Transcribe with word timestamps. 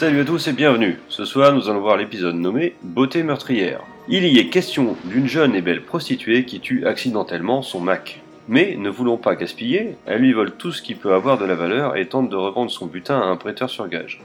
Salut 0.00 0.20
à 0.22 0.24
tous 0.24 0.48
et 0.48 0.54
bienvenue. 0.54 0.96
Ce 1.10 1.26
soir, 1.26 1.52
nous 1.52 1.68
allons 1.68 1.82
voir 1.82 1.98
l'épisode 1.98 2.34
nommé 2.34 2.72
Beauté 2.82 3.22
meurtrière. 3.22 3.82
Il 4.08 4.24
y 4.24 4.38
est 4.38 4.48
question 4.48 4.96
d'une 5.04 5.26
jeune 5.26 5.54
et 5.54 5.60
belle 5.60 5.82
prostituée 5.82 6.46
qui 6.46 6.58
tue 6.58 6.86
accidentellement 6.86 7.60
son 7.60 7.80
Mac. 7.80 8.22
Mais, 8.48 8.76
ne 8.78 8.88
voulant 8.88 9.18
pas 9.18 9.36
gaspiller, 9.36 9.96
elle 10.06 10.22
lui 10.22 10.32
vole 10.32 10.52
tout 10.52 10.72
ce 10.72 10.80
qui 10.80 10.94
peut 10.94 11.12
avoir 11.12 11.36
de 11.36 11.44
la 11.44 11.54
valeur 11.54 11.98
et 11.98 12.06
tente 12.06 12.30
de 12.30 12.36
revendre 12.36 12.70
son 12.70 12.86
butin 12.86 13.20
à 13.20 13.26
un 13.26 13.36
prêteur 13.36 13.68
sur 13.68 13.88
gage. 13.88 14.22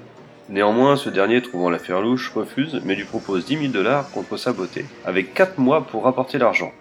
Néanmoins, 0.48 0.96
ce 0.96 1.10
dernier, 1.10 1.42
trouvant 1.42 1.70
l'affaire 1.70 2.00
louche, 2.00 2.32
refuse, 2.34 2.80
mais 2.86 2.96
lui 2.96 3.04
propose 3.04 3.44
10 3.44 3.58
000 3.58 3.74
dollars 3.74 4.10
contre 4.12 4.38
sa 4.38 4.54
beauté, 4.54 4.86
avec 5.04 5.34
4 5.34 5.60
mois 5.60 5.82
pour 5.86 6.06
rapporter 6.06 6.38
l'argent. 6.38 6.72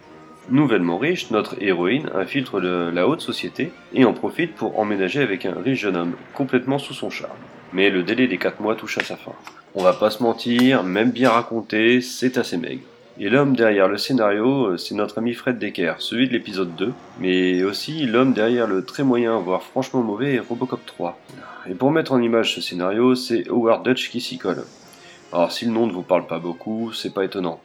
Nouvellement 0.50 0.98
riche, 0.98 1.32
notre 1.32 1.60
héroïne 1.60 2.10
infiltre 2.14 2.60
le- 2.60 2.92
la 2.92 3.08
haute 3.08 3.22
société 3.22 3.72
et 3.92 4.04
en 4.04 4.12
profite 4.12 4.54
pour 4.54 4.78
emménager 4.78 5.20
avec 5.20 5.46
un 5.46 5.60
riche 5.60 5.80
jeune 5.80 5.96
homme, 5.96 6.12
complètement 6.32 6.78
sous 6.78 6.94
son 6.94 7.10
charme. 7.10 7.32
Mais 7.74 7.90
le 7.90 8.04
délai 8.04 8.28
des 8.28 8.38
4 8.38 8.60
mois 8.60 8.76
touche 8.76 8.98
à 8.98 9.04
sa 9.04 9.16
fin. 9.16 9.32
On 9.74 9.82
va 9.82 9.92
pas 9.92 10.10
se 10.10 10.22
mentir, 10.22 10.84
même 10.84 11.10
bien 11.10 11.30
raconté, 11.30 12.00
c'est 12.00 12.38
assez 12.38 12.56
maigre. 12.56 12.84
Et 13.18 13.28
l'homme 13.28 13.56
derrière 13.56 13.88
le 13.88 13.98
scénario, 13.98 14.66
euh, 14.66 14.76
c'est 14.76 14.94
notre 14.94 15.18
ami 15.18 15.34
Fred 15.34 15.58
Decker, 15.58 15.94
celui 15.98 16.28
de 16.28 16.32
l'épisode 16.32 16.74
2, 16.76 16.92
mais 17.18 17.64
aussi 17.64 18.06
l'homme 18.06 18.32
derrière 18.32 18.68
le 18.68 18.84
très 18.84 19.02
moyen, 19.02 19.38
voire 19.38 19.62
franchement 19.64 20.02
mauvais 20.02 20.38
Robocop 20.38 20.86
3. 20.86 21.18
Et 21.68 21.74
pour 21.74 21.90
mettre 21.90 22.12
en 22.12 22.22
image 22.22 22.54
ce 22.54 22.60
scénario, 22.60 23.16
c'est 23.16 23.48
Howard 23.48 23.84
Dutch 23.84 24.08
qui 24.08 24.20
s'y 24.20 24.38
colle. 24.38 24.64
Alors 25.32 25.50
si 25.50 25.64
le 25.64 25.72
nom 25.72 25.88
ne 25.88 25.92
vous 25.92 26.02
parle 26.02 26.26
pas 26.26 26.38
beaucoup, 26.38 26.92
c'est 26.92 27.12
pas 27.12 27.24
étonnant. 27.24 27.60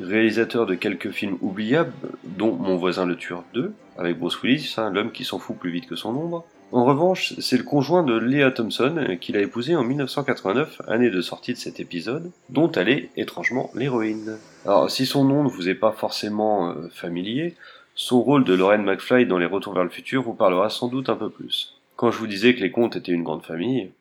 Réalisateur 0.00 0.66
de 0.66 0.74
quelques 0.74 1.10
films 1.10 1.38
oubliables, 1.40 1.92
dont 2.24 2.54
Mon 2.54 2.76
voisin 2.76 3.06
le 3.06 3.16
tueur 3.16 3.44
2, 3.54 3.72
avec 3.96 4.18
Bruce 4.18 4.42
Willis, 4.42 4.74
hein, 4.76 4.90
l'homme 4.90 5.12
qui 5.12 5.24
s'en 5.24 5.38
fout 5.38 5.56
plus 5.56 5.70
vite 5.70 5.86
que 5.86 5.96
son 5.96 6.10
ombre. 6.10 6.44
En 6.72 6.84
revanche, 6.84 7.34
c'est 7.38 7.56
le 7.56 7.62
conjoint 7.62 8.02
de 8.02 8.14
Leah 8.14 8.50
Thompson 8.50 8.96
euh, 8.96 9.14
qu'il 9.14 9.36
a 9.36 9.40
épousé 9.40 9.76
en 9.76 9.84
1989, 9.84 10.82
année 10.88 11.10
de 11.10 11.20
sortie 11.20 11.52
de 11.52 11.58
cet 11.58 11.78
épisode, 11.78 12.32
dont 12.48 12.72
elle 12.72 12.88
est 12.88 13.10
étrangement 13.16 13.70
l'héroïne. 13.76 14.38
Alors 14.64 14.90
si 14.90 15.06
son 15.06 15.24
nom 15.24 15.44
ne 15.44 15.48
vous 15.48 15.68
est 15.68 15.76
pas 15.76 15.92
forcément 15.92 16.70
euh, 16.70 16.88
familier, 16.92 17.54
son 17.94 18.20
rôle 18.20 18.42
de 18.42 18.54
Lorraine 18.54 18.82
McFly 18.82 19.26
dans 19.26 19.38
Les 19.38 19.46
Retours 19.46 19.74
vers 19.74 19.84
le 19.84 19.90
futur 19.90 20.22
vous 20.22 20.34
parlera 20.34 20.68
sans 20.68 20.88
doute 20.88 21.08
un 21.08 21.14
peu 21.14 21.30
plus. 21.30 21.76
Quand 21.94 22.10
je 22.10 22.18
vous 22.18 22.26
disais 22.26 22.56
que 22.56 22.60
les 22.60 22.72
contes 22.72 22.96
étaient 22.96 23.12
une 23.12 23.22
grande 23.22 23.44
famille, 23.44 23.92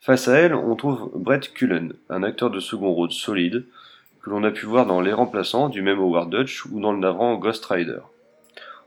face 0.00 0.26
à 0.26 0.34
elle, 0.34 0.54
on 0.54 0.74
trouve 0.74 1.12
Brett 1.14 1.52
Cullen, 1.52 1.92
un 2.10 2.24
acteur 2.24 2.50
de 2.50 2.58
second 2.58 2.92
rôle 2.92 3.12
solide, 3.12 3.64
que 4.22 4.30
l'on 4.30 4.44
a 4.44 4.50
pu 4.50 4.66
voir 4.66 4.86
dans 4.86 5.00
Les 5.00 5.12
Remplaçants 5.12 5.68
du 5.68 5.82
même 5.82 5.98
Howard 5.98 6.30
Dutch 6.30 6.64
ou 6.66 6.80
dans 6.80 6.92
le 6.92 6.98
navrant 6.98 7.36
Ghost 7.36 7.64
Rider. 7.66 8.00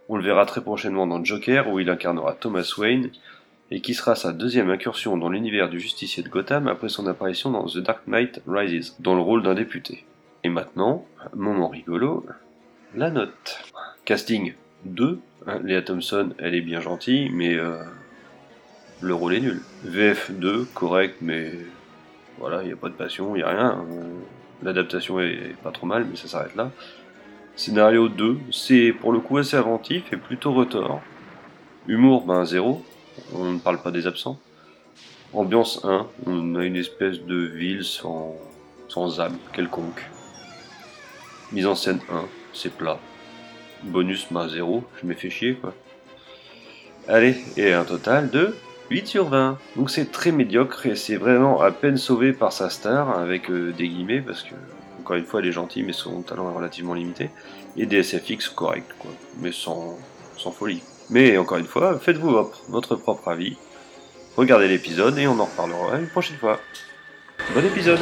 On 0.07 0.15
le 0.15 0.23
verra 0.23 0.45
très 0.45 0.61
prochainement 0.61 1.07
dans 1.07 1.23
Joker 1.23 1.69
où 1.69 1.79
il 1.79 1.89
incarnera 1.89 2.33
Thomas 2.33 2.73
Wayne 2.77 3.09
et 3.71 3.81
qui 3.81 3.93
sera 3.93 4.15
sa 4.15 4.31
deuxième 4.31 4.69
incursion 4.69 5.17
dans 5.17 5.29
l'univers 5.29 5.69
du 5.69 5.79
justicier 5.79 6.23
de 6.23 6.29
Gotham 6.29 6.67
après 6.67 6.89
son 6.89 7.07
apparition 7.07 7.51
dans 7.51 7.65
The 7.65 7.79
Dark 7.79 8.07
Knight 8.07 8.41
Rises, 8.47 8.95
dans 8.99 9.15
le 9.15 9.21
rôle 9.21 9.43
d'un 9.43 9.55
député. 9.55 10.05
Et 10.43 10.49
maintenant, 10.49 11.05
moment 11.33 11.67
rigolo, 11.67 12.25
la 12.95 13.09
note. 13.09 13.63
Casting 14.05 14.53
2, 14.85 15.19
hein, 15.47 15.59
Léa 15.63 15.81
Thompson, 15.81 16.29
elle 16.37 16.53
est 16.53 16.61
bien 16.61 16.79
gentille, 16.79 17.31
mais 17.31 17.55
euh, 17.55 17.79
le 19.01 19.13
rôle 19.15 19.33
est 19.33 19.41
nul. 19.41 19.61
VF 19.83 20.31
2, 20.31 20.65
correct, 20.75 21.17
mais 21.21 21.51
voilà, 22.37 22.61
il 22.61 22.67
n'y 22.67 22.73
a 22.73 22.77
pas 22.77 22.89
de 22.89 22.93
passion, 22.93 23.35
il 23.35 23.39
n'y 23.39 23.43
a 23.43 23.49
rien. 23.49 23.83
Euh, 23.89 24.19
L'adaptation 24.63 25.19
est 25.19 25.55
pas 25.63 25.71
trop 25.71 25.85
mal, 25.85 26.05
mais 26.09 26.15
ça 26.15 26.27
s'arrête 26.27 26.55
là. 26.55 26.71
Scénario 27.55 28.09
2, 28.09 28.37
c'est 28.51 28.91
pour 28.91 29.13
le 29.13 29.19
coup 29.19 29.37
assez 29.37 29.55
inventif 29.55 30.11
et 30.11 30.17
plutôt 30.17 30.53
retors. 30.53 31.01
Humour, 31.87 32.25
ben 32.25 32.43
zéro, 32.45 32.83
on 33.33 33.53
ne 33.53 33.59
parle 33.59 33.81
pas 33.81 33.91
des 33.91 34.07
absents. 34.07 34.39
Ambiance 35.33 35.83
1, 35.83 36.07
on 36.25 36.55
a 36.55 36.65
une 36.65 36.75
espèce 36.75 37.21
de 37.21 37.35
ville 37.35 37.83
sans, 37.83 38.35
sans 38.87 39.19
âme 39.19 39.37
quelconque. 39.53 40.01
Mise 41.51 41.67
en 41.67 41.75
scène 41.75 41.99
1, 42.11 42.25
c'est 42.53 42.73
plat. 42.73 42.99
Bonus, 43.83 44.27
ben 44.31 44.47
zéro, 44.47 44.83
je 45.01 45.07
m'ai 45.07 45.13
fait 45.13 45.29
chier 45.29 45.55
quoi. 45.55 45.73
Allez, 47.07 47.37
et 47.55 47.71
un 47.71 47.85
total 47.85 48.31
de 48.31 48.55
8 48.89 49.07
sur 49.07 49.29
20. 49.29 49.57
Donc 49.75 49.89
c'est 49.89 50.11
très 50.11 50.31
médiocre 50.31 50.85
et 50.85 50.95
c'est 50.95 51.15
vraiment 51.15 51.61
à 51.61 51.71
peine 51.71 51.97
sauvé 51.97 52.33
par 52.33 52.53
sa 52.53 52.69
star, 52.69 53.17
avec 53.17 53.49
euh, 53.49 53.71
des 53.71 53.87
guillemets, 53.87 54.21
parce 54.21 54.43
que, 54.43 54.53
encore 54.99 55.15
une 55.15 55.25
fois, 55.25 55.39
elle 55.39 55.47
est 55.47 55.51
gentille, 55.51 55.83
mais 55.83 55.93
son 55.93 56.21
talent 56.21 56.49
est 56.51 56.55
relativement 56.55 56.93
limité, 56.93 57.29
et 57.77 57.85
des 57.85 58.03
SFX 58.03 58.49
corrects, 58.49 58.93
quoi, 58.99 59.11
mais 59.39 59.51
sans, 59.51 59.97
folie. 60.51 60.83
Mais 61.09 61.37
encore 61.37 61.57
une 61.57 61.65
fois, 61.65 61.99
faites-vous 61.99 62.51
votre 62.69 62.95
propre 62.95 63.27
avis, 63.29 63.57
regardez 64.37 64.67
l'épisode 64.67 65.17
et 65.17 65.27
on 65.27 65.39
en 65.39 65.45
reparlera 65.45 65.97
une 65.99 66.07
prochaine 66.07 66.37
fois. 66.37 66.59
Bon 67.53 67.65
épisode 67.65 67.99